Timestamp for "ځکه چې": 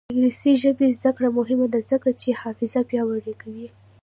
1.91-2.39